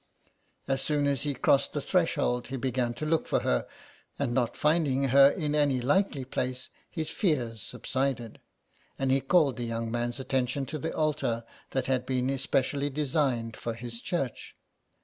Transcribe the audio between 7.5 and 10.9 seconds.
subsided, and he called the young man's attention to